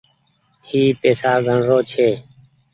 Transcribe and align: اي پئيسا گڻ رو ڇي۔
اي 0.69 0.81
پئيسا 1.01 1.31
گڻ 1.45 1.57
رو 1.69 1.77
ڇي۔ 1.91 2.09